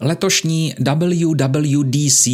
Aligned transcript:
Letošní 0.00 0.74
WWDC 0.78 2.28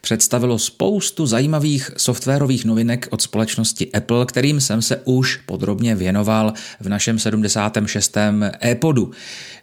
představilo 0.00 0.58
spoustu 0.58 1.26
zajímavých 1.26 1.90
softwarových 1.96 2.64
novinek 2.64 3.08
od 3.10 3.22
společnosti 3.22 3.92
Apple, 3.92 4.26
kterým 4.26 4.60
jsem 4.60 4.82
se 4.82 5.00
už 5.04 5.36
podrobně 5.36 5.94
věnoval 5.94 6.52
v 6.80 6.88
našem 6.88 7.18
76. 7.18 8.16
e-podu. 8.64 9.10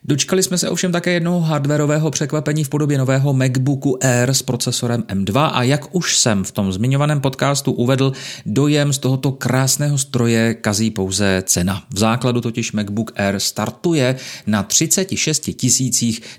Dočkali 0.04 0.44
jsme 0.44 0.58
se 0.58 0.70
ovšem 0.70 0.92
také 0.92 1.12
jednoho 1.12 1.40
hardwareového 1.40 2.12
překvapení 2.12 2.64
v 2.64 2.70
podobě 2.70 2.98
nového 2.98 3.34
MacBooku 3.34 3.98
Air 4.04 4.34
s 4.34 4.42
procesorem 4.42 5.02
M2 5.02 5.50
a 5.54 5.64
jak 5.64 5.96
už 5.96 6.18
jsem 6.18 6.44
v 6.44 6.52
tom 6.52 6.74
zmiňovaném 6.74 7.22
podcastu 7.22 7.72
uvedl, 7.72 8.14
dojem 8.46 8.94
z 8.94 8.98
tohoto 8.98 9.32
krásného 9.32 9.98
stroje 9.98 10.54
kazí 10.54 10.92
pouze 10.92 11.44
cena. 11.46 11.84
V 11.90 12.00
základu 12.00 12.42
totiž 12.42 12.72
MacBook 12.72 13.12
Air 13.16 13.40
startuje 13.40 14.16
na 14.48 14.64
36 14.64 15.50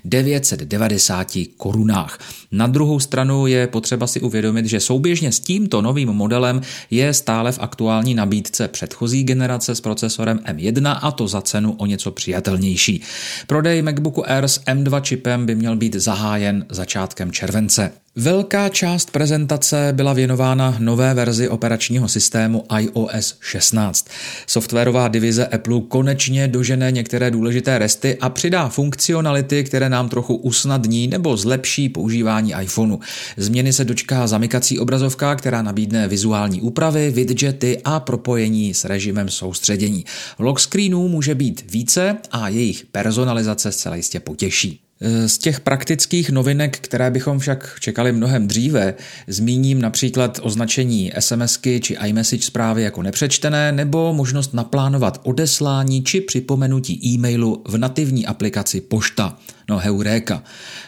990 0.05 1.02
50 1.07 1.37
korunách. 1.57 2.19
Na 2.51 2.67
druhou 2.67 2.99
stranu 2.99 3.47
je 3.47 3.67
potřeba 3.67 4.07
si 4.07 4.21
uvědomit, 4.21 4.65
že 4.65 4.79
souběžně 4.79 5.31
s 5.31 5.39
tímto 5.39 5.81
novým 5.81 6.09
modelem 6.09 6.61
je 6.91 7.13
stále 7.13 7.51
v 7.51 7.59
aktuální 7.59 8.13
nabídce 8.13 8.67
předchozí 8.67 9.23
generace 9.23 9.75
s 9.75 9.81
procesorem 9.81 10.37
M1 10.37 10.99
a 11.01 11.11
to 11.11 11.27
za 11.27 11.41
cenu 11.41 11.73
o 11.73 11.85
něco 11.85 12.11
přijatelnější. 12.11 13.01
Prodej 13.47 13.81
MacBooku 13.81 14.29
Air 14.29 14.43
s 14.43 14.61
M2 14.63 15.01
čipem 15.01 15.45
by 15.45 15.55
měl 15.55 15.75
být 15.75 15.95
zahájen 15.95 16.65
začátkem 16.69 17.31
července. 17.31 18.02
Velká 18.15 18.69
část 18.69 19.11
prezentace 19.11 19.89
byla 19.91 20.13
věnována 20.13 20.75
nové 20.79 21.13
verzi 21.13 21.49
operačního 21.49 22.07
systému 22.07 22.65
iOS 22.79 23.37
16. 23.39 24.07
Softwarová 24.47 25.07
divize 25.07 25.47
Apple 25.47 25.81
konečně 25.87 26.47
dožene 26.47 26.91
některé 26.91 27.31
důležité 27.31 27.79
resty 27.79 28.17
a 28.21 28.29
přidá 28.29 28.69
funkcionality, 28.69 29.63
které 29.63 29.89
nám 29.89 30.09
trochu 30.09 30.35
usnadní 30.35 31.07
nebo 31.07 31.37
zlepší 31.37 31.89
používání 31.89 32.53
iPhoneu. 32.61 32.99
Změny 33.37 33.73
se 33.73 33.85
dočká 33.85 34.27
zamykací 34.27 34.79
obrazovka, 34.79 35.35
která 35.35 35.61
nabídne 35.61 36.07
vizuální 36.07 36.61
úpravy, 36.61 37.11
widgety 37.11 37.81
a 37.83 37.99
propojení 37.99 38.73
s 38.73 38.85
režimem 38.85 39.29
soustředění. 39.29 40.05
Lock 40.39 40.59
screenů 40.59 41.07
může 41.07 41.35
být 41.35 41.71
více 41.71 42.17
a 42.31 42.49
jejich 42.49 42.85
personalizace 42.85 43.71
zcela 43.71 43.95
jistě 43.95 44.19
potěší. 44.19 44.79
Eh, 45.01 45.29
z 45.29 45.37
těch 45.37 45.59
praktických 45.59 46.29
novinek, 46.29 46.79
které 46.79 47.11
bychom 47.11 47.39
však 47.39 47.75
čekali 47.79 48.11
mnohem 48.11 48.47
dříve, 48.47 48.93
zmíním 49.27 49.81
například 49.81 50.39
označení 50.41 51.11
SMSky 51.19 51.79
či 51.79 51.93
iMessage 51.93 52.43
zprávy 52.43 52.83
jako 52.83 53.01
nepřečtené 53.01 53.71
nebo 53.71 54.13
možnost 54.13 54.53
naplánovat 54.53 55.21
odeslání 55.23 56.03
či 56.03 56.21
připomenutí 56.21 56.99
e-mailu 57.05 57.63
v 57.67 57.77
nativní 57.77 58.25
aplikaci 58.25 58.81
Pošta. 58.81 59.37
No 59.69 59.79
heuréka. 59.79 60.43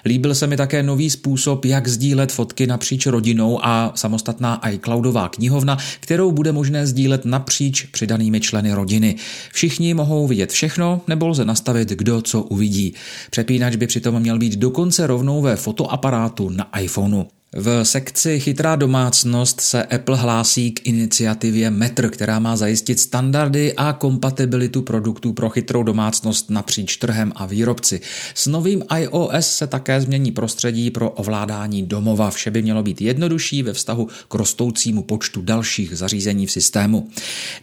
Líbil 0.05 0.35
se 0.35 0.47
mi 0.47 0.57
také 0.57 0.83
nový 0.83 1.09
způsob, 1.09 1.65
jak 1.65 1.87
sdílet 1.87 2.31
fotky 2.31 2.67
napříč 2.67 3.05
rodinou 3.05 3.65
a 3.65 3.91
samostatná 3.95 4.69
iCloudová 4.69 5.29
knihovna, 5.29 5.77
kterou 5.99 6.31
bude 6.31 6.51
možné 6.51 6.87
sdílet 6.87 7.25
napříč 7.25 7.83
přidanými 7.83 8.39
členy 8.39 8.73
rodiny. 8.73 9.15
Všichni 9.53 9.93
mohou 9.93 10.27
vidět 10.27 10.51
všechno, 10.51 11.01
nebo 11.07 11.27
lze 11.27 11.45
nastavit, 11.45 11.89
kdo 11.89 12.21
co 12.21 12.41
uvidí. 12.41 12.93
Přepínač 13.29 13.75
by 13.75 13.87
přitom 13.87 14.19
měl 14.19 14.39
být 14.39 14.55
dokonce 14.55 15.07
rovnou 15.07 15.41
ve 15.41 15.55
fotoaparátu 15.55 16.49
na 16.49 16.79
iPhoneu. 16.79 17.23
V 17.57 17.85
sekci 17.85 18.39
Chytrá 18.39 18.75
domácnost 18.75 19.61
se 19.61 19.83
Apple 19.83 20.17
hlásí 20.17 20.71
k 20.71 20.87
iniciativě 20.87 21.69
Metr, 21.69 22.09
která 22.09 22.39
má 22.39 22.55
zajistit 22.55 22.99
standardy 22.99 23.73
a 23.73 23.93
kompatibilitu 23.93 24.81
produktů 24.81 25.33
pro 25.33 25.49
chytrou 25.49 25.83
domácnost 25.83 26.49
napříč 26.49 26.97
trhem 26.97 27.31
a 27.35 27.45
výrobci. 27.45 28.01
S 28.33 28.47
novým 28.47 28.83
iOS 28.97 29.47
se 29.47 29.67
také 29.67 30.01
změní 30.01 30.31
prostředí 30.31 30.91
pro 30.91 31.09
ovládání 31.09 31.83
domova. 31.83 32.31
Vše 32.31 32.51
by 32.51 32.61
mělo 32.61 32.83
být 32.83 33.01
jednodušší 33.01 33.63
ve 33.63 33.73
vztahu 33.73 34.07
k 34.27 34.33
rostoucímu 34.33 35.03
počtu 35.03 35.41
dalších 35.41 35.97
zařízení 35.97 36.45
v 36.45 36.51
systému. 36.51 37.09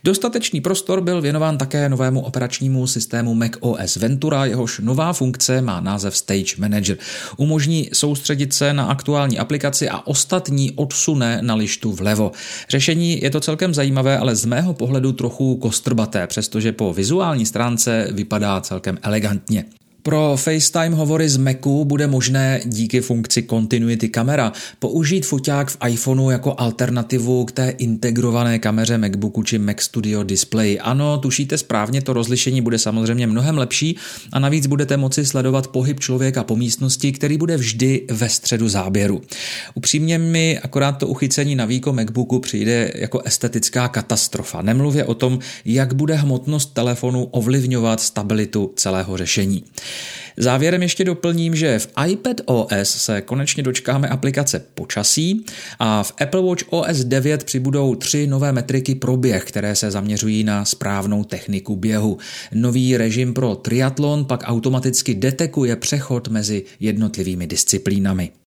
Dostatečný 0.04 0.60
prostor 0.60 1.00
byl 1.00 1.20
věnován 1.20 1.58
také 1.58 1.88
novému 1.88 2.20
operačnímu 2.20 2.86
systému 2.86 3.34
macOS 3.34 3.96
Ventura, 3.96 4.44
jehož 4.44 4.78
nová 4.78 5.12
funkce 5.12 5.60
má 5.60 5.80
název 5.80 6.16
Stage 6.16 6.54
Manager. 6.58 6.96
Umožní 7.36 7.90
soustředit 7.92 8.52
se 8.52 8.72
na 8.72 8.84
aktuální 8.84 9.38
aplikaci 9.38 9.81
práci 9.82 9.88
a 9.88 10.06
ostatní 10.06 10.72
odsune 10.72 11.38
na 11.42 11.54
lištu 11.54 11.92
vlevo. 11.92 12.32
Řešení 12.68 13.22
je 13.22 13.30
to 13.30 13.40
celkem 13.40 13.74
zajímavé, 13.74 14.18
ale 14.18 14.36
z 14.36 14.44
mého 14.44 14.74
pohledu 14.74 15.12
trochu 15.12 15.56
kostrbaté, 15.56 16.26
přestože 16.26 16.72
po 16.72 16.92
vizuální 16.92 17.46
stránce 17.46 18.08
vypadá 18.12 18.60
celkem 18.60 18.98
elegantně. 19.02 19.64
Pro 20.04 20.36
FaceTime 20.36 20.96
hovory 20.96 21.28
z 21.28 21.36
Macu 21.36 21.84
bude 21.84 22.06
možné 22.06 22.60
díky 22.64 23.00
funkci 23.00 23.42
Continuity 23.42 24.08
Camera 24.08 24.52
použít 24.78 25.26
foťák 25.26 25.70
v 25.70 25.76
iPhoneu 25.88 26.30
jako 26.30 26.54
alternativu 26.58 27.44
k 27.44 27.52
té 27.52 27.70
integrované 27.70 28.58
kameře 28.58 28.98
MacBooku 28.98 29.42
či 29.42 29.58
Mac 29.58 29.80
Studio 29.80 30.22
Display. 30.22 30.78
Ano, 30.82 31.18
tušíte 31.18 31.58
správně, 31.58 32.02
to 32.02 32.12
rozlišení 32.12 32.60
bude 32.60 32.78
samozřejmě 32.78 33.26
mnohem 33.26 33.58
lepší 33.58 33.96
a 34.32 34.38
navíc 34.38 34.66
budete 34.66 34.96
moci 34.96 35.26
sledovat 35.26 35.66
pohyb 35.66 36.00
člověka 36.00 36.44
po 36.44 36.56
místnosti, 36.56 37.12
který 37.12 37.38
bude 37.38 37.56
vždy 37.56 38.06
ve 38.10 38.28
středu 38.28 38.68
záběru. 38.68 39.22
Upřímně 39.74 40.18
mi 40.18 40.58
akorát 40.58 40.92
to 40.92 41.06
uchycení 41.06 41.54
na 41.54 41.64
výko 41.64 41.92
MacBooku 41.92 42.38
přijde 42.38 42.92
jako 42.94 43.20
estetická 43.20 43.88
katastrofa. 43.88 44.62
Nemluvě 44.62 45.04
o 45.04 45.14
tom, 45.14 45.38
jak 45.64 45.94
bude 45.94 46.14
hmotnost 46.14 46.74
telefonu 46.74 47.24
ovlivňovat 47.24 48.00
stabilitu 48.00 48.72
celého 48.76 49.16
řešení. 49.16 49.64
Závěrem 50.36 50.82
ještě 50.82 51.04
doplním, 51.04 51.54
že 51.54 51.78
v 51.78 51.88
iPad 52.06 52.40
OS 52.44 52.90
se 52.90 53.20
konečně 53.20 53.62
dočkáme 53.62 54.08
aplikace 54.08 54.64
počasí 54.74 55.44
a 55.78 56.02
v 56.02 56.12
Apple 56.20 56.42
Watch 56.42 56.64
OS 56.70 57.04
9 57.04 57.44
přibudou 57.44 57.94
tři 57.94 58.26
nové 58.26 58.52
metriky 58.52 58.94
pro 58.94 59.16
běh, 59.16 59.44
které 59.44 59.76
se 59.76 59.90
zaměřují 59.90 60.44
na 60.44 60.64
správnou 60.64 61.24
techniku 61.24 61.76
běhu. 61.76 62.18
Nový 62.52 62.96
režim 62.96 63.34
pro 63.34 63.54
triatlon 63.54 64.24
pak 64.24 64.42
automaticky 64.44 65.14
detekuje 65.14 65.76
přechod 65.76 66.28
mezi 66.28 66.64
jednotlivými 66.80 67.46
disciplínami. 67.46 68.32